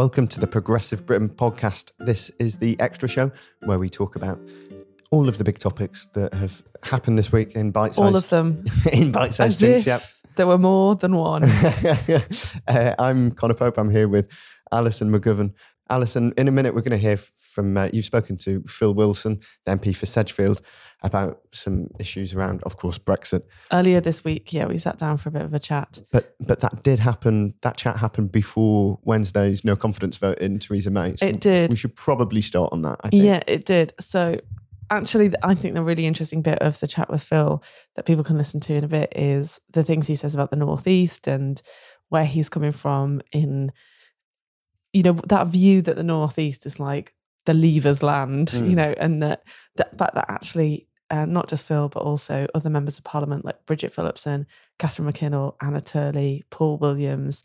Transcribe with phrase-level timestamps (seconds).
[0.00, 1.92] Welcome to the Progressive Britain podcast.
[1.98, 3.30] This is the extra show
[3.64, 4.40] where we talk about
[5.10, 8.06] all of the big topics that have happened this week in bite size.
[8.06, 8.64] All of them.
[8.94, 10.02] in bite size things, yep.
[10.36, 11.44] there were more than one.
[12.66, 13.76] uh, I'm Conor Pope.
[13.76, 14.30] I'm here with
[14.72, 15.52] Alison McGovern.
[15.90, 19.40] Alison, in a minute, we're going to hear from uh, you've spoken to Phil Wilson,
[19.64, 20.62] the MP for Sedgefield,
[21.02, 23.42] about some issues around, of course, Brexit.
[23.72, 26.00] Earlier this week, yeah, we sat down for a bit of a chat.
[26.12, 27.54] But but that did happen.
[27.62, 31.16] That chat happened before Wednesday's no confidence vote in Theresa May.
[31.16, 31.70] So It did.
[31.70, 33.00] We should probably start on that.
[33.02, 33.22] I think.
[33.22, 33.92] Yeah, it did.
[34.00, 34.36] So
[34.90, 37.62] actually, I think the really interesting bit of the chat with Phil
[37.96, 40.56] that people can listen to in a bit is the things he says about the
[40.56, 41.60] Northeast and
[42.08, 43.72] where he's coming from in,
[44.92, 47.14] you know, that view that the Northeast is like
[47.46, 48.70] the leavers land, Mm.
[48.70, 49.42] you know, and that,
[49.76, 53.66] that but that actually uh, not just Phil, but also other members of Parliament like
[53.66, 54.46] Bridget Phillipson,
[54.78, 57.42] Catherine McKinnell, Anna Turley, Paul Williams,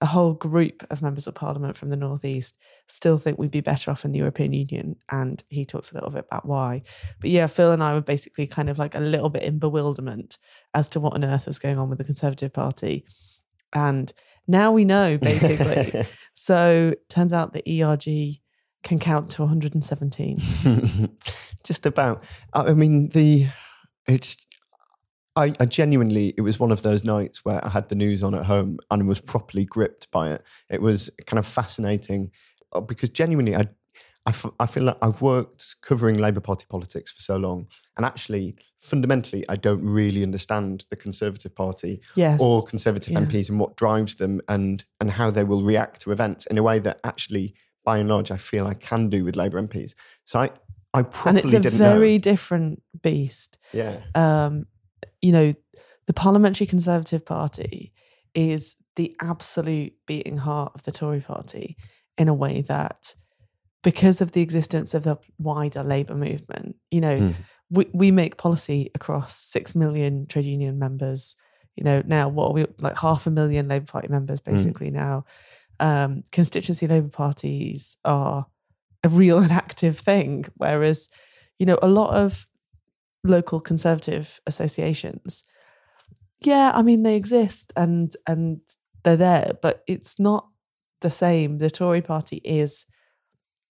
[0.00, 3.90] a whole group of members of Parliament from the Northeast still think we'd be better
[3.92, 4.96] off in the European Union.
[5.10, 6.82] And he talks a little bit about why.
[7.20, 10.36] But yeah, Phil and I were basically kind of like a little bit in bewilderment
[10.74, 13.04] as to what on earth was going on with the Conservative Party.
[13.72, 14.12] And
[14.48, 16.04] now we know, basically.
[16.34, 18.40] so turns out the ERG
[18.82, 20.38] can count to 117.
[21.64, 22.24] Just about.
[22.52, 23.48] I mean, the
[24.06, 24.36] it's.
[25.36, 28.36] I, I genuinely, it was one of those nights where I had the news on
[28.36, 30.44] at home and was properly gripped by it.
[30.70, 32.30] It was kind of fascinating
[32.72, 33.66] uh, because genuinely, I,
[34.26, 38.06] I, f- I feel like I've worked covering Labour Party politics for so long, and
[38.06, 42.40] actually, fundamentally, I don't really understand the Conservative Party Yes.
[42.42, 43.20] or Conservative Yeah.
[43.20, 46.62] MPs and what drives them and and how they will react to events in a
[46.62, 49.94] way that actually, by and large, I feel I can do with Labour MPs.
[50.24, 50.50] So I,
[50.94, 52.18] I probably and it's a very know.
[52.18, 53.58] different beast.
[53.72, 54.66] Yeah, um,
[55.20, 55.52] you know,
[56.06, 57.92] the Parliamentary Conservative Party
[58.34, 61.76] is the absolute beating heart of the Tory party
[62.16, 63.14] in a way that,
[63.84, 67.34] because of the existence of the wider Labour movement, you know, Mm.
[67.70, 71.36] we, we make policy across six million trade union members.
[71.76, 75.24] You know, now what are we like half a million Labour Party members basically now?
[75.80, 78.46] Um, constituency Labour parties are
[79.04, 81.08] a real and active thing, whereas,
[81.60, 82.46] you know, a lot of
[83.26, 85.44] local conservative associations
[86.42, 88.60] yeah i mean they exist and and
[89.02, 90.48] they're there but it's not
[91.00, 92.84] the same the tory party is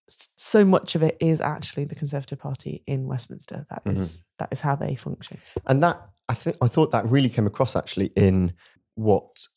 [0.07, 3.65] so much of it is actually the conservative party in westminster.
[3.69, 5.39] That is that is how they function.
[5.65, 8.53] And that I think I thought that really came across actually in
[8.95, 9.47] what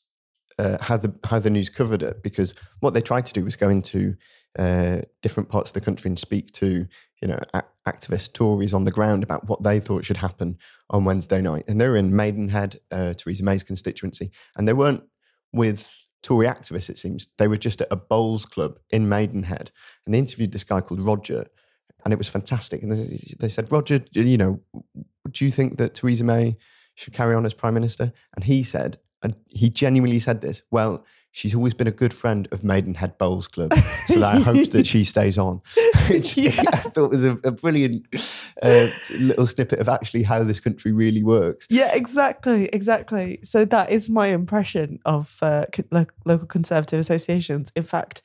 [0.59, 3.57] uh, how the how the news covered it because what they tried to do was
[3.57, 4.15] go into
[4.59, 6.87] uh, different parts of the country and speak to
[7.23, 10.59] you know a- activist Tories on the ground about what they thought should happen
[10.91, 15.05] on Wednesday night, and they were in Maidenhead, uh, Theresa May's constituency, and they weren't
[15.53, 16.91] with Tory activists.
[16.91, 19.71] It seems they were just at a bowls club in Maidenhead,
[20.05, 21.47] and they interviewed this guy called Roger,
[22.05, 22.83] and it was fantastic.
[22.83, 22.93] And
[23.39, 24.61] they, said, Roger, you know,
[25.31, 26.57] do you think that Theresa May
[26.95, 28.13] should carry on as prime minister?
[28.35, 32.49] And he said, and he genuinely said this, well, she's always been a good friend
[32.53, 33.75] of Maidenhead Bowls Club,
[34.07, 35.61] so that I hope that she stays on.
[36.09, 36.63] Which Yeah.
[36.73, 38.07] I thought was a, a brilliant
[38.63, 38.89] uh,
[39.19, 41.67] little snippet of actually how this country really works.
[41.71, 43.39] yeah exactly exactly.
[43.43, 45.67] So that is my impression of uh,
[46.25, 47.73] local conservative associations.
[47.77, 48.23] In fact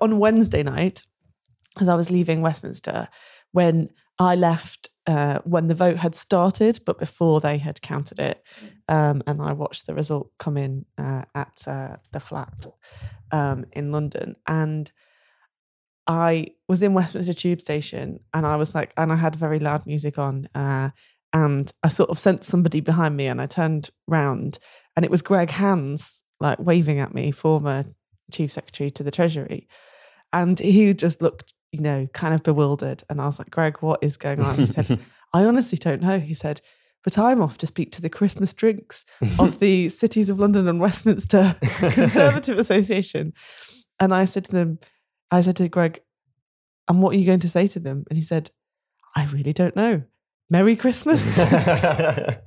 [0.00, 1.02] on wednesday night
[1.80, 3.08] as i was leaving westminster
[3.52, 3.88] when
[4.18, 8.42] i left uh, when the vote had started but before they had counted it
[8.88, 12.66] um, and i watched the result come in uh, at uh, the flat
[13.32, 14.36] um, in london.
[14.46, 14.90] And
[16.06, 19.86] I was in Westminster Tube Station and I was like, and I had very loud
[19.86, 20.46] music on.
[20.54, 20.90] Uh,
[21.32, 24.58] and I sort of sensed somebody behind me and I turned round
[24.96, 27.84] and it was Greg Hands, like waving at me, former
[28.32, 29.68] chief secretary to the Treasury.
[30.32, 33.02] And he just looked, you know, kind of bewildered.
[33.08, 34.56] And I was like, Greg, what is going on?
[34.56, 34.98] He said,
[35.34, 36.18] I honestly don't know.
[36.18, 36.60] He said,
[37.02, 39.04] but I'm off to speak to the Christmas drinks
[39.38, 43.34] of the Cities of London and Westminster Conservative Association.
[44.00, 44.78] And I said to them,
[45.30, 46.00] I said to Greg,
[46.88, 48.04] and what are you going to say to them?
[48.10, 48.50] And he said,
[49.16, 50.02] I really don't know.
[50.50, 51.38] Merry Christmas.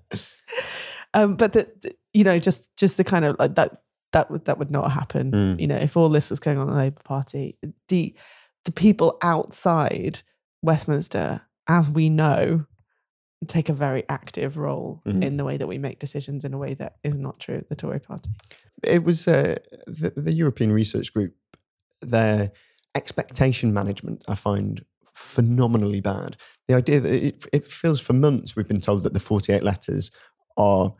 [1.14, 3.82] um, but that you know, just just the kind of like that
[4.14, 5.32] that would that would not happen.
[5.32, 5.60] Mm.
[5.60, 7.58] You know, if all this was going on in the Labour Party,
[7.88, 8.16] the
[8.66, 10.22] the people outside
[10.62, 12.66] Westminster, as we know,
[13.48, 15.24] take a very active role Mhm.
[15.24, 17.70] in the way that we make decisions in a way that is not true at
[17.70, 18.32] the Tory Party.
[18.84, 19.58] it was uh,
[19.88, 21.34] the, the European Research Group,
[22.02, 22.52] their
[22.98, 24.84] expectation management, I find
[25.14, 26.36] phenomenally bad.
[26.68, 30.12] The idea that it, it feels for months we've been told that the 48 letters
[30.58, 30.94] are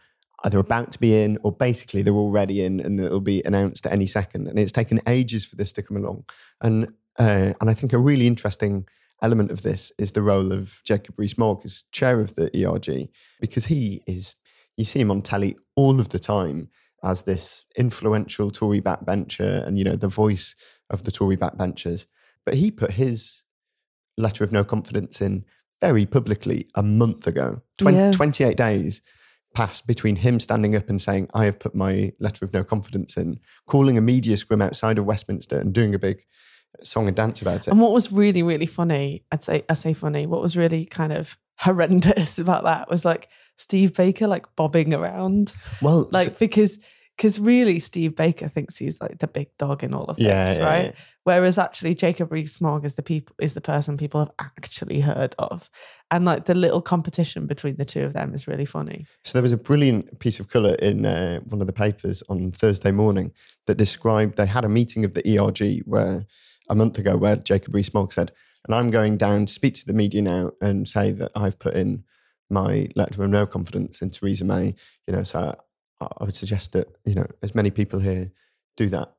[0.44, 3.92] either about to be in or basically they're already in and it'll be announced at
[3.92, 4.48] any second.
[4.48, 6.26] And it's taken ages for this to come along.
[6.62, 6.86] And,
[7.20, 8.88] uh, and I think a really interesting
[9.22, 13.10] element of this is the role of Jacob Rees-Mogg as chair of the ERG,
[13.42, 14.36] because he is,
[14.78, 16.70] you see him on telly all of the time
[17.04, 20.56] as this influential Tory backbencher and, you know, the voice
[20.90, 22.06] of the Tory backbenchers.
[22.46, 23.44] But he put his
[24.18, 25.46] letter of no confidence in
[25.82, 27.62] very publicly a month ago.
[27.78, 28.12] Twen- Yeah.
[28.12, 29.02] 28 days
[29.54, 33.18] passed between him standing up and saying, I have put my letter of no confidence
[33.18, 36.24] in, calling a media scrum outside of Westminster and doing a big
[36.84, 37.72] song and dance about it.
[37.72, 41.12] And what was really, really funny, I'd say I say funny, what was really kind
[41.14, 45.54] of horrendous about that was like Steve Baker like bobbing around.
[45.82, 46.80] well, Like because
[47.18, 50.58] because really Steve Baker thinks he's like the big dog in all of Yeah, this,
[50.58, 50.86] yeah, right?
[50.86, 50.92] yeah.
[51.24, 55.70] Whereas actually Jacob Rees-Mogg is the people is the person people have actually heard of.
[56.10, 59.08] And like the little competition between the two of them is really funny.
[59.26, 62.52] So there was a brilliant piece of colour in uh, one of the papers on
[62.52, 63.34] Thursday morning
[63.66, 66.26] that described they had a meeting of the ERG where
[66.70, 68.32] a month ago where Jacob Rees-Mogg said,
[68.66, 71.74] and I'm going down to speak to the media now and say that I've put
[71.74, 72.04] in
[72.50, 74.76] my letter of no confidence in Theresa May.
[75.08, 75.56] You know, so
[76.02, 78.32] I, would suggest that you know as many people here
[78.76, 79.14] do that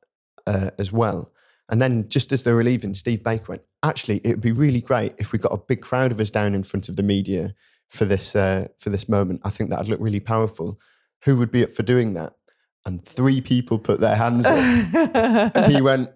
[0.47, 1.31] uh, as well.
[1.69, 4.81] And then just as they were leaving, Steve Baker went, actually, it would be really
[4.81, 7.53] great if we got a big crowd of us down in front of the media
[7.89, 9.41] for this uh, for this moment.
[9.43, 10.79] I think that'd look really powerful.
[11.25, 12.33] Who would be up for doing that?
[12.85, 15.53] And three people put their hands up.
[15.55, 16.09] and he went,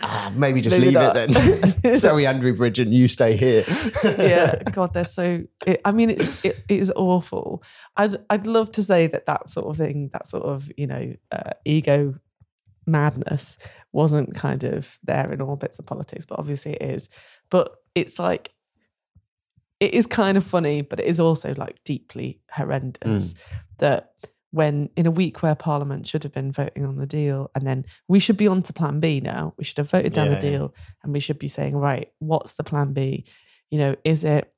[0.00, 1.96] ah, maybe just Leave it leave up." it then.
[1.98, 3.64] Sorry, Andrew Bridgen, you stay here.
[4.04, 5.42] yeah, God, they're so.
[5.66, 7.62] It, I mean, it's it, it is awful.
[7.96, 11.14] I'd I'd love to say that that sort of thing, that sort of you know
[11.30, 12.14] uh, ego
[12.86, 13.58] madness,
[13.92, 17.08] wasn't kind of there in all bits of politics, but obviously it is.
[17.50, 18.52] But it's like
[19.80, 23.34] it is kind of funny, but it is also like deeply horrendous
[23.78, 24.12] that
[24.52, 27.84] when in a week where Parliament should have been voting on the deal, and then
[28.06, 29.54] we should be on to Plan B now.
[29.58, 30.52] We should have voted down Yeah, the yeah.
[30.52, 33.24] deal, and we should be saying, right, what's the Plan B?
[33.70, 34.52] You know, is it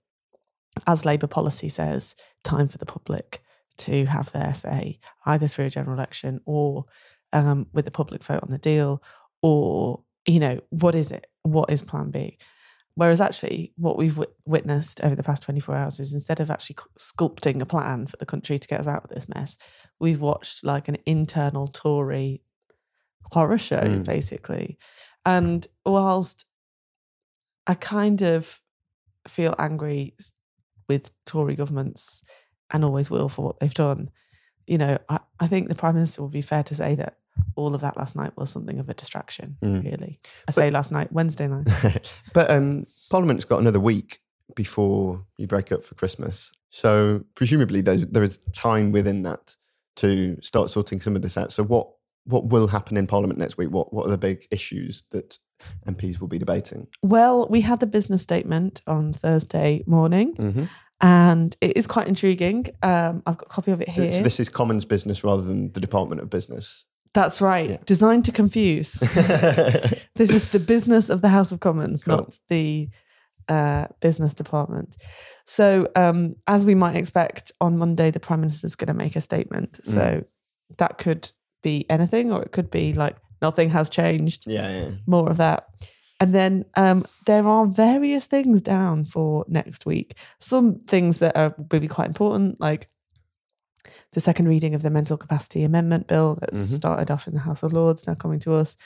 [0.87, 3.41] as Labour policy says, time for the public
[3.79, 6.85] to have their say, either through a general election or
[7.33, 9.03] um, with the public vote on the deal,
[9.43, 11.27] or you know, what is it?
[11.43, 12.39] What is Plan B?
[12.97, 16.77] Whereas actually, what we've wit- witnessed over the past 24 hours is instead of actually
[16.99, 19.57] sculpting a plan for the country to get us out of this mess,
[19.99, 22.43] we've watched like an internal Tory
[23.33, 24.05] horror show, Mm.
[24.05, 24.79] basically.
[25.27, 26.47] And whilst
[27.67, 28.61] I kind of
[29.27, 30.15] feel angry
[30.89, 32.23] with Tory governments
[32.71, 34.11] and always will for what they've done,
[34.67, 37.19] you know, I, I think the Prime Minister would be fair to say that
[37.57, 39.85] all of that last night was something of a distraction, Mm.
[39.85, 40.19] really.
[40.49, 42.21] I say last night, Wednesday night.
[42.33, 44.21] but um, Parliament's got another week
[44.55, 46.53] before you break up for Christmas.
[46.71, 49.57] So presumably there's, there is time within that
[49.97, 51.53] to start sorting some of this out.
[51.53, 51.89] So what
[52.27, 53.71] what will happen in Parliament next week?
[53.71, 55.39] What what are the big issues that
[55.87, 56.87] MPs will be debating?
[57.03, 60.65] Well, we had the business statement on Thursday morning, Mm-hmm.
[61.01, 62.67] and it is quite intriguing.
[62.83, 64.11] Um, I've got a copy of it here.
[64.11, 66.87] so this is Commons business rather than the Department of Business.
[67.15, 67.71] That's right.
[67.71, 67.77] Yeah.
[67.87, 68.93] Designed to confuse.
[70.17, 72.17] this is the business of the House of Commons, Cool.
[72.17, 72.89] not the
[73.49, 74.97] uh, business department.
[75.47, 79.17] So, um, as we might expect, on Monday, the Prime Minister is going to make
[79.17, 79.79] a statement.
[79.85, 80.25] So, Mm.
[80.79, 81.31] that could
[81.63, 84.91] be anything, or it could be like nothing has changed, yeah, yeah.
[85.07, 85.69] more of that.
[86.21, 90.15] And then um, there are various things down for next week.
[90.41, 92.89] Some things that are will be quite important, like
[94.13, 96.75] the second reading of the Mental Capacity Amendment Bill that's Mhm.
[96.77, 98.77] started off in the House of Lords, now coming to us.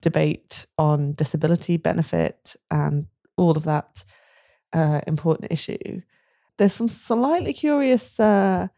[0.00, 4.04] debate on disability benefit and all of that
[4.72, 6.02] uh, important issue.
[6.56, 8.68] There's some slightly curious uh,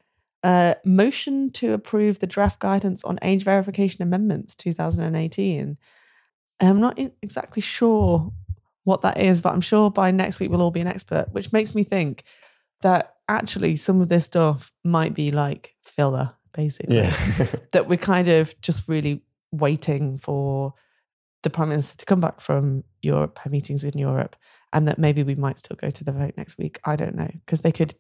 [0.42, 5.76] uh, motion to approve the draft guidance on age verification amendments 2018.
[6.60, 8.32] I'm not exactly sure
[8.84, 11.52] what that is, but I'm sure by next week we'll all be an expert, which
[11.52, 12.25] makes me think
[12.80, 16.96] that actually some of this stuff might be like filler, basically.
[16.96, 17.16] Yeah.
[17.72, 19.22] that we're kind of just really
[19.52, 20.75] waiting for
[21.42, 24.37] the prime minister to come back from Europe, her meetings in Europe,
[24.72, 26.78] and that maybe we might still go to the vote next week.
[26.84, 27.94] I don't know because they could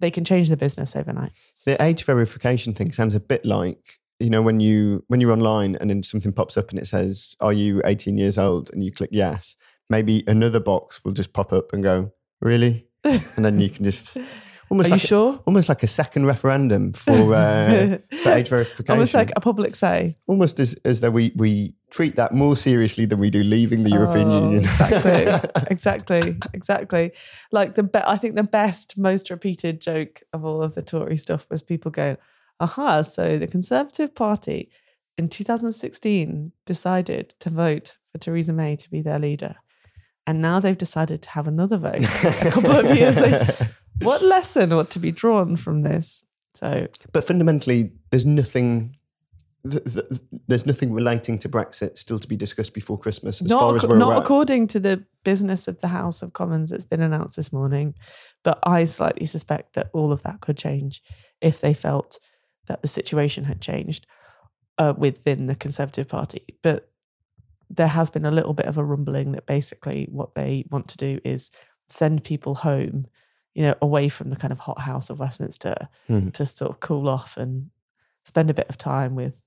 [0.00, 1.32] they can change the business overnight.
[1.66, 5.76] the age verification thing sounds a bit like you know when you when you're online
[5.76, 8.90] and then something pops up and it says are you 18 years old and you
[8.90, 9.56] click yes
[9.90, 14.16] maybe another box will just pop up and go really and then you can just
[14.70, 15.40] almost Are like you sure?
[15.46, 20.16] almost like a second referendum for uh, for age verification Almost like a public say.
[20.26, 23.90] almost as, as though we we treat that more seriously than we do leaving the
[23.90, 27.12] European Oh, Union exactly, exactly, exactly.
[27.52, 31.16] Like the be- I think the best, most repeated joke of all of the Tory
[31.16, 32.16] stuff was people going,
[32.60, 34.70] "Aha!" So the Conservative Party
[35.16, 39.54] in 2016 decided to vote for Theresa May to be their leader,
[40.26, 43.70] and now they've decided to have another vote a couple of years later.
[44.00, 46.22] What lesson ought to be drawn from this?
[46.54, 48.96] So but fundamentally there's nothing
[49.70, 50.04] th- th-
[50.48, 53.86] there's nothing relating to Brexit still to be discussed before Christmas as not, far as
[53.86, 54.22] we're not aware.
[54.22, 57.94] according to the business of the House of Commons that's been announced this morning.
[58.42, 61.02] But I slightly suspect that all of that could change
[61.40, 62.18] if they felt
[62.66, 64.06] that the situation had changed
[64.78, 66.44] uh, within the Conservative Party.
[66.62, 66.90] But
[67.68, 70.96] there has been a little bit of a rumbling that basically what they want to
[70.96, 71.50] do is
[71.88, 73.06] send people home,
[73.56, 76.32] you know, away from the kind of hot house of Westminster Mhm.
[76.34, 77.70] to sort of cool off and
[78.24, 79.42] spend a bit of time with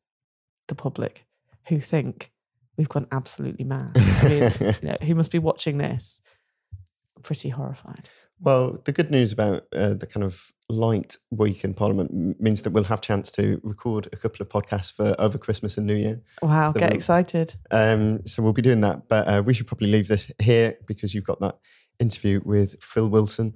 [0.67, 1.25] the public
[1.67, 2.31] who think
[2.77, 3.91] we've gone absolutely mad.
[3.95, 6.21] I mean, you know, who must be watching this
[7.21, 8.09] pretty horrified.
[8.41, 12.71] Well, the good news about uh, the kind of light week in Parliament means that
[12.71, 16.21] we'll have chance to record a couple of podcasts for over Christmas and New Year.
[16.41, 17.55] Wow, the get excited.
[17.69, 21.13] Um, so we'll be doing that, but uh, we should probably leave this here because
[21.13, 21.57] you've got that
[21.99, 23.55] interview with Phil Wilson,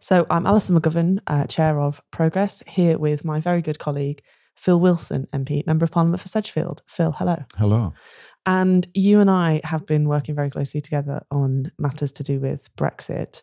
[0.00, 4.22] So I'm Alison McGovern, uh, Chair of Progress, here with my very good colleague,
[4.56, 6.82] Phil Wilson, MP, Member of Parliament for Sedgefield.
[6.86, 7.44] Phil, hello.
[7.56, 7.92] Hello.
[8.46, 12.74] And you and I have been working very closely together on matters to do with
[12.76, 13.42] Brexit.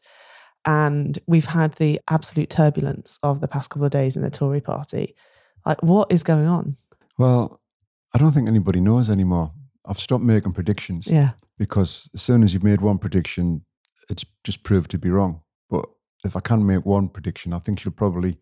[0.66, 4.62] And we've had the absolute turbulence of the past couple of days in the Tory
[4.62, 5.16] party.
[5.66, 6.78] Like, what is going on?
[7.18, 7.62] Well,
[8.14, 9.52] I don't think anybody knows anymore.
[9.86, 11.32] I've stopped making predictions Yeah.
[11.60, 13.64] because as soon as you've made one prediction,
[14.10, 15.42] it's just proved to be wrong.
[15.70, 15.86] But
[16.25, 18.38] if I can make one prediction, I think she'll probably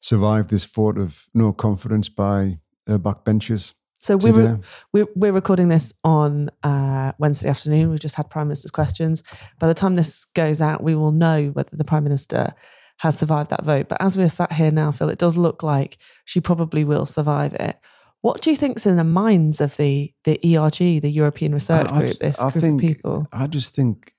[0.00, 3.74] survive this vote of no confidence by uh, backbenchers.
[3.98, 4.60] So we were,
[4.92, 7.90] we're, we're recording this on uh, Wednesday afternoon.
[7.90, 9.22] We've just had Prime Minister's questions.
[9.58, 12.54] By the time this goes out, we will know whether the Prime Minister
[12.98, 13.88] has survived that vote.
[13.88, 17.54] But as we're sat here now, Phil, it does look like she probably will survive
[17.54, 17.78] it.
[18.20, 21.98] What do you think's in the minds of the the ERG, the European Research I-
[21.98, 23.26] Group, this I group think, of people?
[23.32, 24.12] I just think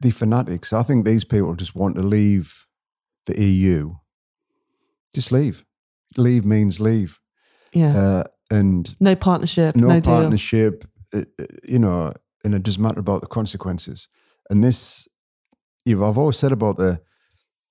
[0.00, 0.72] the fanatics.
[0.72, 2.66] I think these people just want to leave
[3.26, 3.94] the EU.
[5.14, 5.64] Just leave.
[6.16, 7.20] Leave means leave.
[7.72, 7.96] Yeah.
[7.96, 12.12] Uh, and no partnership, no, no, partnership, uh, uh, you know,
[12.44, 14.08] and it doesn't matter about the consequences.
[14.48, 15.06] And this,
[15.84, 17.00] you've, I've always said about the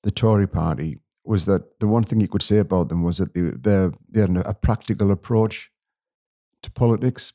[0.04, 3.34] the Tory party was that the one thing you could say about them was that
[3.34, 5.72] they they they had a practical approach
[6.62, 7.34] to politics,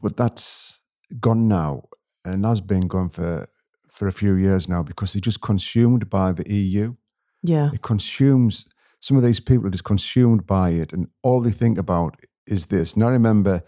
[0.00, 0.80] but that's
[1.20, 1.82] gone now,
[2.24, 3.48] and has been gone for
[3.94, 6.94] for a few years now because they're just consumed by the EU.
[7.42, 7.70] Yeah.
[7.72, 8.66] It consumes
[9.00, 12.66] some of these people are just consumed by it, and all they think about is
[12.66, 12.94] this.
[12.94, 13.62] And I remember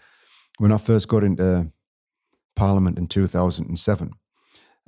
[0.59, 1.71] when I first got into
[2.56, 4.12] Parliament in 2007,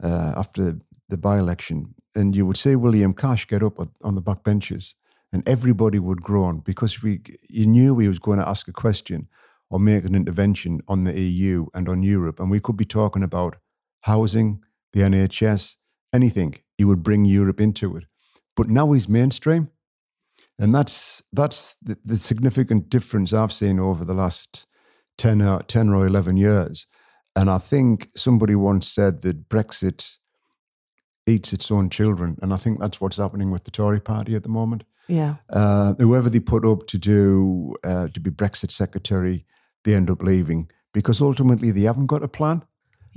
[0.02, 0.78] uh, after
[1.08, 4.94] the by election, and you would see William Cash get up on the back benches,
[5.32, 9.28] and everybody would groan because we you knew he was going to ask a question
[9.70, 13.22] or make an intervention on the EU and on Europe, and we could be talking
[13.22, 13.56] about
[14.00, 15.76] housing, the NHS,
[16.12, 16.56] anything.
[16.76, 18.04] He would bring Europe into it,
[18.56, 19.70] but now he's mainstream,
[20.58, 24.66] and that's that's the, the significant difference I've seen over the last
[25.18, 26.86] 10 or, 10 or 11 years.
[27.36, 30.16] And I think somebody once said that Brexit
[31.26, 32.38] eats its own children.
[32.40, 34.84] And I think that's what's happening with the Tory party at the moment.
[35.08, 35.36] Yeah.
[35.50, 39.44] Uh, whoever they put up to do uh, to be Brexit secretary,
[39.84, 42.62] they end up leaving because ultimately they haven't got a plan.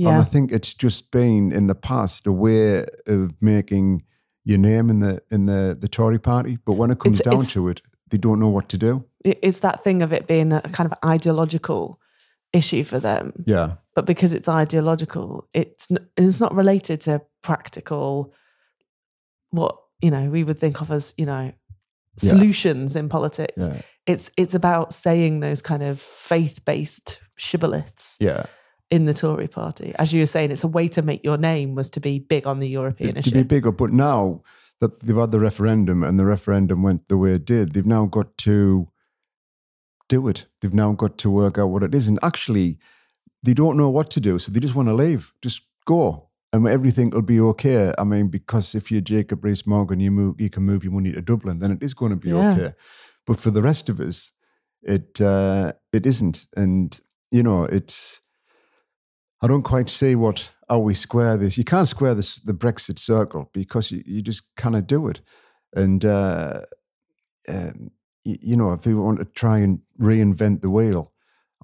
[0.01, 0.09] Yeah.
[0.13, 4.03] And I think it's just been in the past a way of making
[4.43, 6.57] your name in the in the the Tory party.
[6.65, 9.03] But when it comes It's- down it's- to it, they don't know what to do.
[9.23, 11.99] It- It's that thing of it being a kind of ideological
[12.53, 13.31] issue for them.
[13.45, 13.75] Yeah.
[13.95, 18.33] But because it's ideological, it's it's not related to practical
[19.51, 21.51] what, you know, we would think of as, you know,
[22.21, 22.29] Yeah.
[22.31, 23.57] solutions in politics.
[23.67, 23.81] Yeah.
[24.07, 28.45] It's it's about saying those kind of faith-based shibboleths Yeah.
[28.91, 29.93] In the Tory party.
[29.97, 32.45] As you were saying, it's a way to make your name was to be big
[32.45, 33.31] on the European to issue.
[33.31, 33.71] To be bigger.
[33.71, 34.43] But now
[34.81, 38.05] that they've had the referendum and the referendum went the way it did, they've now
[38.05, 38.89] got to
[40.09, 40.45] do it.
[40.59, 42.07] They've now got to work out what it is.
[42.09, 42.77] And actually,
[43.43, 44.37] they don't know what to do.
[44.39, 45.33] So they just want to leave.
[45.41, 46.27] Just go.
[46.53, 47.93] And everything will be okay.
[47.97, 51.13] I mean, because if you're Jacob Rees Morgan, you move, you can move your money
[51.13, 52.51] to Dublin, then it is going to be Yeah.
[52.51, 52.73] okay.
[53.25, 54.33] But for the rest of us,
[54.83, 56.47] it uh, it isn't.
[56.57, 56.99] And
[57.29, 58.19] you know, it's
[59.41, 61.57] I don't quite see what how we square this.
[61.57, 65.21] You can't square this the Brexit circle because you, you just cannot do it.
[65.75, 66.61] And uh,
[67.49, 67.91] um,
[68.23, 71.11] you, you know, if they want to try and reinvent the wheel,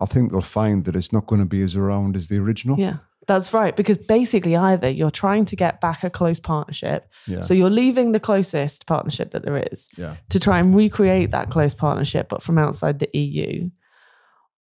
[0.02, 2.80] I think they'll find that it's not going to be as around as the original.
[2.80, 3.76] Yeah, that's right.
[3.76, 7.42] Because basically, either you're trying to get back a close partnership, Yeah.
[7.42, 10.16] so you're leaving the closest partnership that there is Yeah.
[10.30, 13.70] to try and recreate that close partnership, but from outside the EU,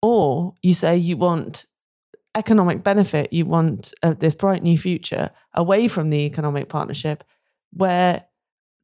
[0.02, 1.66] or you say you want
[2.34, 7.24] economic benefit, you want uh, this bright new future away from the economic partnership,
[7.72, 8.24] where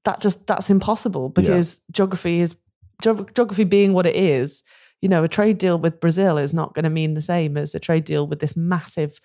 [0.05, 2.57] that just that's impossible because geography is
[3.03, 4.63] geog- geography being what it is.
[5.03, 7.75] You know, a trade deal with Brazil is not going to mean the same as
[7.75, 9.19] a trade deal with this massive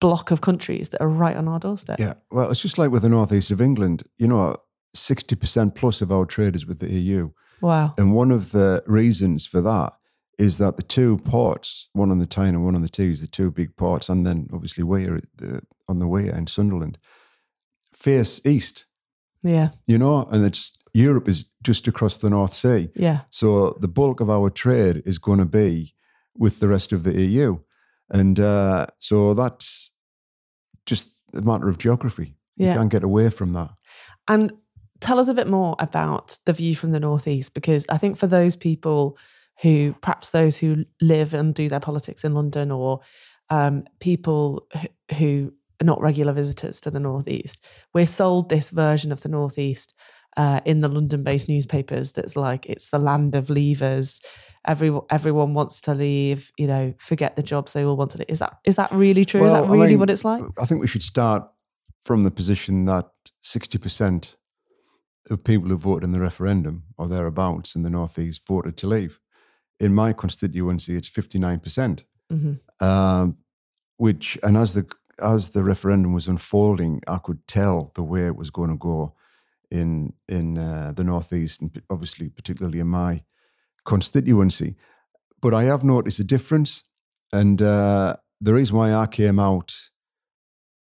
[0.00, 1.98] block of countries that are right on our doorstep.
[1.98, 2.14] Yeah.
[2.30, 4.02] Well, it's just like with the northeast of England.
[4.18, 4.56] You know,
[4.94, 7.30] sixty percent plus of our trade is with the EU.
[7.60, 7.94] Wow.
[7.96, 9.92] And one of the reasons for that
[10.38, 13.26] is that the two ports, one on the Tyne and one on the Tees, the
[13.26, 16.98] two big ports, and then obviously Wear the, on the Wear in Sunderland,
[17.94, 18.86] face east.
[19.42, 19.70] Yeah.
[19.86, 22.90] You know, and it's Europe is just across the North Sea.
[22.94, 23.20] Yeah.
[23.30, 25.94] So the bulk of our trade is going to be
[26.36, 27.58] with the rest of the EU,
[28.10, 29.92] and uh, so that's
[30.84, 32.36] just a matter of geography.
[32.56, 32.72] Yeah.
[32.72, 33.70] You can't get away from that.
[34.28, 34.52] And
[35.00, 38.26] tell us a bit more about the view from the Northeast, because I think for
[38.26, 39.18] those people
[39.62, 43.00] who, perhaps those who live and do their politics in London, or
[43.50, 44.66] um, people
[45.16, 47.64] who are not regular visitors to the Northeast,
[47.94, 49.94] we're sold this version of the Northeast
[50.36, 54.22] uh, in the London-based newspapers that's like it's the land of leavers.
[54.66, 56.50] Everyone, everyone wants to leave.
[56.58, 57.72] You know, forget the jobs.
[57.72, 58.26] They all want to leave.
[58.28, 59.44] Is that is that really true?
[59.44, 60.42] is Well, that I really mean, what it's like?
[60.60, 61.44] I think we should start
[62.02, 63.06] from the position that
[63.44, 64.36] 60%
[65.28, 69.18] of people who voted in the referendum or thereabouts in the Northeast voted to leave.
[69.78, 72.04] In my constituency, it's 59%.
[72.30, 73.36] hmm Um,
[73.98, 74.86] which, and as the
[75.18, 79.14] as the referendum was unfolding, I could tell the way it was going to go
[79.70, 83.22] in in uh, the northeast, and obviously particularly in my
[83.84, 84.76] constituency.
[85.40, 86.84] But I have noticed a difference,
[87.32, 89.74] and uh, the reason why I came out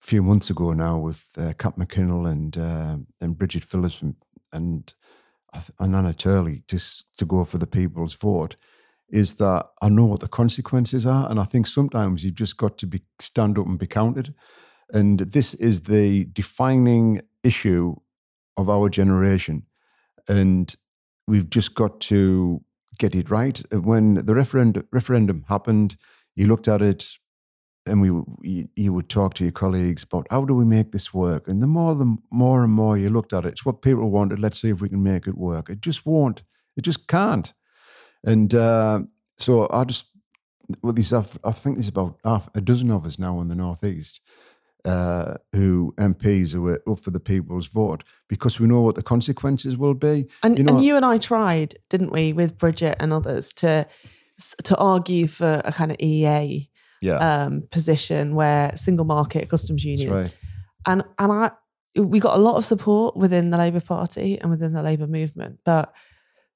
[0.01, 4.15] a few months ago now with uh, Cat McKinnell and uh, and Bridget Phillips and
[4.51, 4.93] and,
[5.79, 8.55] and Anna Turley just to go for the people's vote
[9.11, 12.77] is that I know what the consequences are, and I think sometimes you've just got
[12.79, 14.33] to be stand up and be counted.
[14.91, 17.95] And this is the defining issue
[18.57, 19.63] of our generation.
[20.27, 20.75] And
[21.27, 22.61] we've just got to
[22.97, 23.61] get it right.
[23.71, 25.95] When the referendum, referendum happened,
[26.35, 27.07] you looked at it
[27.85, 28.09] and we
[28.47, 31.61] you, you would talk to your colleagues about how do we make this work and
[31.61, 34.61] the more the more and more you looked at it it's what people wanted let's
[34.61, 36.43] see if we can make it work it just won't
[36.77, 37.53] it just can't
[38.25, 38.99] and uh,
[39.37, 40.05] so i just
[40.81, 44.21] well these i think there's about half a dozen of us now in the northeast
[44.85, 49.03] uh, who MPs who are up for the people's vote because we know what the
[49.03, 50.27] consequences will be.
[50.43, 53.85] And you know, and you and I tried, didn't we, with Bridget and others to
[54.63, 56.69] to argue for a kind of EA
[57.01, 60.31] yeah, um, position where single market customs union, right.
[60.85, 61.51] and and I
[61.95, 65.59] we got a lot of support within the Labour Party and within the Labour movement,
[65.65, 65.93] but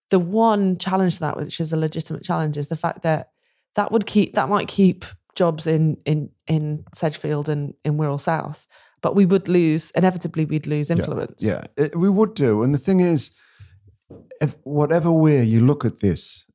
[0.09, 3.29] the one challenge to that, which is a legitimate challenge, is the fact that
[3.75, 8.67] that would keep that might keep jobs in in in Sedgefield and in Wirral South,
[9.01, 11.43] but we would lose inevitably we'd lose influence.
[11.43, 12.63] Yeah, it, we would do.
[12.63, 13.31] And the thing is,
[14.41, 16.45] if, whatever way you look at this,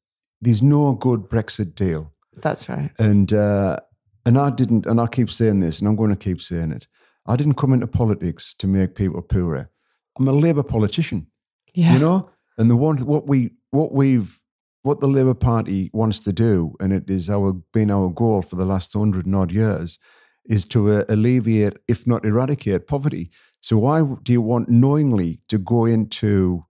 [0.41, 2.13] there's no good Brexit deal.
[2.37, 2.91] that's right.
[2.99, 3.79] And uh,
[4.27, 6.87] and I didn't, and I keep saying this, and I'm going to keep saying it.
[7.27, 9.71] I didn't come into politics to make people poorer.
[10.19, 11.27] I'm a Labour politician,
[11.75, 12.31] Yeah, you know.
[12.59, 14.41] And the one what we what we've
[14.83, 18.57] what the Labour Party wants to do, and it is our been our goal for
[18.57, 19.99] the last hundred and odd years,
[20.47, 23.31] is to uh, alleviate, if not eradicate, poverty.
[23.61, 26.65] So why do you want knowingly to go into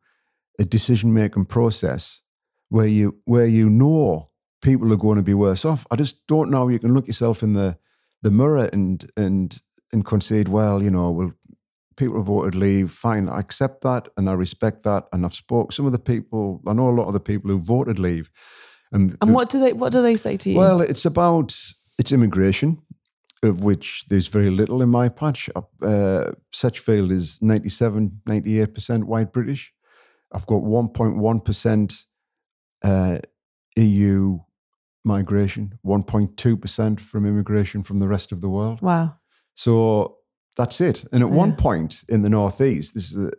[0.59, 2.23] a decision making process
[2.71, 4.31] where you where you know
[4.63, 5.87] people are going to be worse off?
[5.91, 6.69] I just don't know.
[6.69, 7.79] You can look yourself in the
[8.23, 9.61] the mirror and and
[9.93, 11.33] and concede, well, you know, well,
[11.99, 12.91] people voted leave.
[12.91, 15.05] Fine, I accept that and I respect that.
[15.13, 16.63] And I've spoke some of the people.
[16.67, 18.31] I know a lot of the people who voted leave.
[18.93, 20.57] And, and what do they what do they say to you?
[20.57, 21.55] well, it's about
[21.99, 22.79] it's immigration,
[23.43, 25.51] of which there's very little in my patch.
[25.83, 29.73] Uh, Sedgefield is 97, 98% white British.
[30.33, 32.05] I've got 1.1%
[32.85, 33.19] uh,
[33.77, 34.39] EU
[35.05, 38.81] migration, 1.2% from immigration from the rest of the world.
[38.81, 39.17] wow,
[39.55, 40.18] So
[40.59, 41.05] that's it.
[41.13, 43.31] And at one point in the Northeast, this is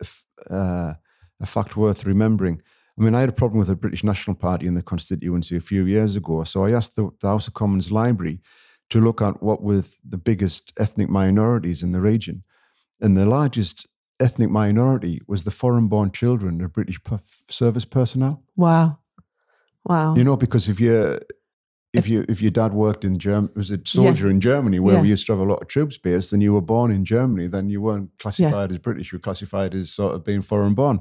[0.48, 0.94] a, uh,
[1.40, 2.60] a fact worth remembering.
[2.98, 5.60] I mean, I had a problem with the British National Party in the constituency a
[5.60, 6.42] few years ago.
[6.44, 8.40] So I asked the, the House of Commons Library
[8.88, 12.42] to look at what were the biggest ethnic minorities in the region.
[13.00, 13.86] And the largest
[14.18, 17.00] ethnic minority was the foreign born children of British
[17.48, 18.42] service personnel.
[18.56, 18.98] wow,
[19.84, 20.14] wow.
[20.14, 21.20] You know, because if you
[21.92, 25.02] if, you if your dad worked in Germany, was a soldier in Germany, where Yeah.
[25.02, 27.48] we used to have a lot of troops based, and you were born in Germany,
[27.48, 29.12] then you weren't classified as British.
[29.12, 31.00] You were classified as sort of being foreign born.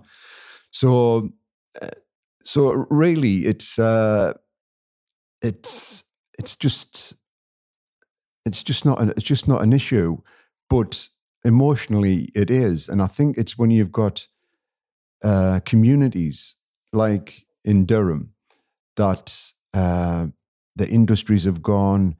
[0.71, 1.29] So,
[1.81, 1.87] uh,
[2.43, 4.33] so really, it's uh,
[5.41, 6.03] it's
[6.39, 7.15] it's just
[8.45, 10.17] it's just not an, it's just not an issue,
[10.69, 11.09] but
[11.45, 14.27] emotionally it is, and I think it's when you've got
[15.23, 16.55] uh, communities
[16.93, 18.33] like in Durham
[18.95, 20.27] that uh,
[20.79, 22.15] the industries have gone,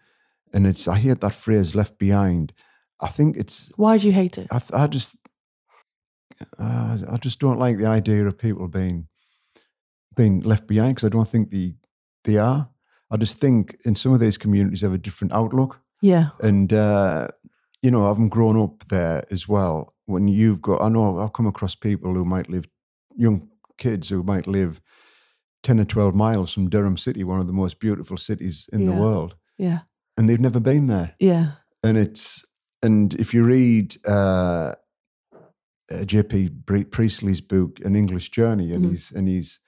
[0.53, 2.53] and it's I hear that phrase "left behind."
[3.01, 4.47] I think it's Why do you hate it?
[4.51, 5.15] I, I just
[6.59, 9.07] uh, I just don't like the idea of people being
[10.15, 11.75] being left behind because I don't think the
[12.25, 12.69] they are.
[13.09, 17.29] I just think in some of these communities have a different outlook, Yeah, and uh,
[17.81, 21.47] you know, having grown up there as well, when you've got, I know I've come
[21.47, 22.65] across people who might live,
[23.15, 24.81] young kids who might live
[25.63, 28.91] ten or twelve miles from Durham City, one of the most beautiful cities in the
[28.99, 29.79] world, yeah,
[30.17, 31.51] and they've never been there yeah,
[31.83, 32.45] and it's
[32.81, 34.73] and if you read uh,
[35.91, 36.49] uh, J.B.
[36.91, 38.91] Priestley's book, An English Journey, and Mhm.
[38.91, 39.59] his and his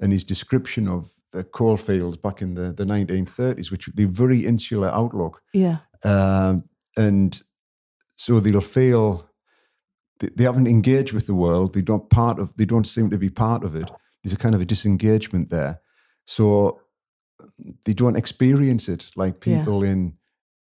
[0.00, 4.88] and his description of the coalfields back in the the 1930s, which the very insular
[4.88, 6.64] outlook, yeah, um,
[6.96, 7.42] and
[8.14, 9.28] so they'll feel
[10.20, 11.72] they, they haven't engaged with the world.
[11.74, 12.54] They don't part of.
[12.56, 13.90] They don't seem to be part of it.
[14.22, 15.80] There's a kind of a disengagement there.
[16.26, 16.80] So
[17.84, 19.58] they don't experience it like Yeah.
[19.64, 20.14] people in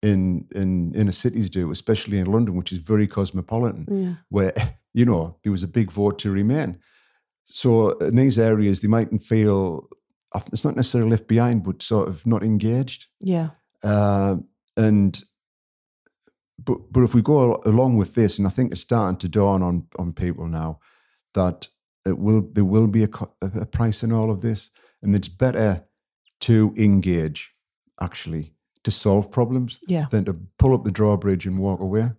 [0.03, 4.53] in in inner cities do, especially in London, which is very cosmopolitan, yeah, where
[4.95, 6.79] you know there was a big vote to remain.
[7.47, 9.89] So in these areas, they mightn't feel
[10.53, 13.07] it's not necessarily left behind, but sort of not engaged.
[13.21, 13.51] yeah,
[13.83, 14.37] Uh,
[14.77, 15.25] and
[16.59, 19.63] but but if we go along with this, and I think it's starting to dawn
[19.63, 20.79] on on people now
[21.35, 21.69] that
[22.07, 23.11] it will there will be a,
[23.43, 24.71] a price in all of this,
[25.03, 25.85] and it's better
[26.41, 27.53] to engage
[28.01, 28.53] actually
[28.85, 30.07] to solve problems yeah.
[30.11, 32.11] than to pull up the drawbridge and walk away.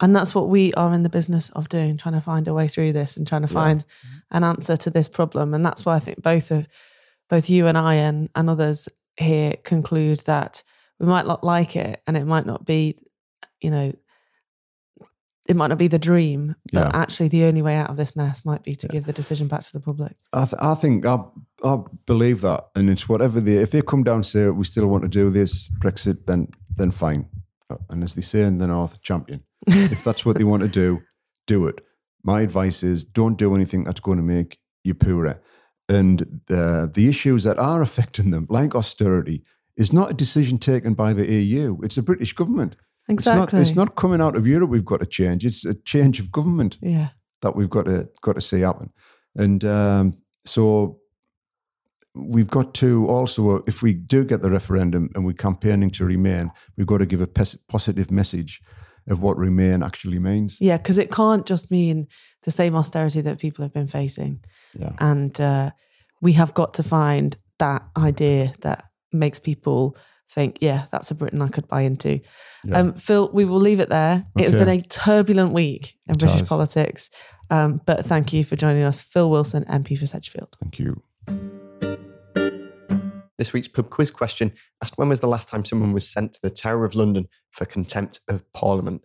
[0.00, 2.68] And that's what we are in the business of doing, trying to find a way
[2.68, 3.60] through this and trying to Yeah.
[3.60, 3.84] find
[4.30, 5.52] an answer to this problem.
[5.52, 6.66] And that's why I think both of
[7.28, 10.62] both you and I and, and others here conclude that
[10.98, 12.98] we might not like it and it might not be,
[13.60, 13.92] you know,
[15.46, 16.90] it might not be the dream, but Yeah.
[16.92, 19.62] actually the only way out of this mess might be to give the decision back
[19.62, 20.12] to the public.
[20.32, 21.18] I, th- I think I,
[21.64, 23.56] I believe that, and it's whatever they.
[23.56, 26.90] If they come down and say we still want to do this Brexit, then then
[26.92, 27.28] fine.
[27.70, 29.42] Uh, And as they say in the North, champion.
[29.66, 31.00] if that's what they want to do,
[31.46, 31.80] do it.
[32.22, 35.40] My advice is don't do anything that's going to make you poorer.
[35.88, 39.42] And uh, the issues that are affecting them, like austerity,
[39.76, 41.78] is not a decision taken by the EU.
[41.82, 42.76] It's the British government.
[43.10, 43.42] Exactly.
[43.42, 44.70] It's not, it's not coming out of Europe.
[44.70, 45.44] We've got to change.
[45.44, 47.08] It's a change of government Yeah.
[47.42, 48.90] that we've got to got to see happen.
[49.36, 50.98] And um, so
[52.14, 56.50] we've got to also, if we do get the referendum and we're campaigning to remain,
[56.76, 58.60] we've got to give a pes- positive message
[59.08, 60.60] of what remain actually means.
[60.60, 62.06] Yeah, because it can't just mean
[62.42, 64.40] the same austerity that people have been facing.
[64.78, 64.92] Yeah.
[64.98, 65.70] And uh,
[66.20, 69.96] we have got to find that idea that makes people
[70.30, 72.20] think, yeah, that's a Britain I could buy into.
[72.64, 72.78] Yeah.
[72.78, 74.24] Um, Phil, we will leave it there.
[74.36, 76.48] It has been a turbulent week in It British has.
[76.48, 77.10] politics.
[77.50, 80.56] Um, but thank you for joining us, Phil Wilson, MP for Sedgefield.
[80.62, 81.02] Thank you.
[83.38, 86.42] This week's pub quiz question asked when was the last time someone was sent to
[86.42, 89.02] the Tower of London for contempt of Parliament?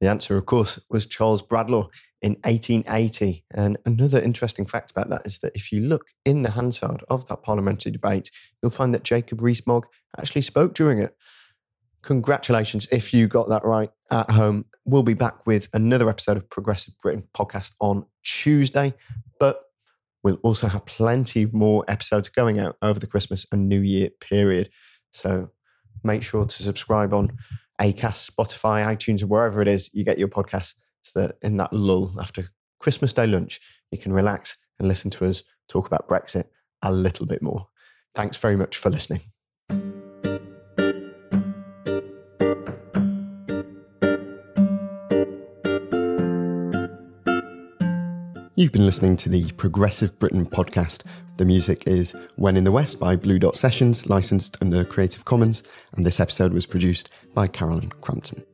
[0.00, 1.88] The answer, of course, was Charles Bradlaugh
[2.22, 3.44] in 1880.
[3.52, 7.26] And another interesting fact about that is that if you look in the Hansard of
[7.28, 8.30] that parliamentary debate,
[8.62, 11.16] you'll find that Jacob Rees-Mogg actually spoke during it.
[12.02, 14.66] Congratulations if you got that right at home.
[14.84, 18.94] We'll be back with another episode of Progressive Britain podcast on Tuesday,
[19.40, 19.62] but
[20.22, 24.70] we'll also have plenty more episodes going out over the Christmas and New Year period.
[25.12, 25.50] So
[26.04, 27.36] make sure to subscribe on
[27.80, 30.74] Acast, Spotify, iTunes, wherever it is you get your podcasts.
[31.02, 33.60] So that in that lull after Christmas Day lunch,
[33.90, 36.44] you can relax and listen to us talk about Brexit
[36.82, 37.66] a little bit more.
[38.14, 39.20] Thanks very much for listening.
[48.58, 51.02] You've been listening to the Progressive Britain podcast.
[51.36, 55.62] The music is When in the West by Blue Dot Sessions, licensed under Creative Commons,
[55.94, 58.44] and this episode was produced by Carolyn Crampton.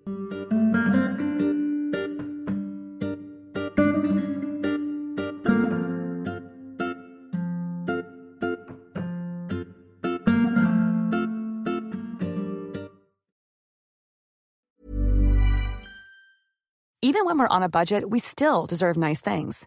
[17.01, 19.67] Even when we're on a budget, we still deserve nice things.